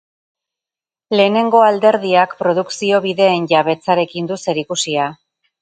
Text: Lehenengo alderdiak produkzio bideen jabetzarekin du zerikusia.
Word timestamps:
Lehenengo 1.19 1.61
alderdiak 1.65 2.35
produkzio 2.41 3.05
bideen 3.07 3.47
jabetzarekin 3.55 4.31
du 4.33 4.43
zerikusia. 4.49 5.11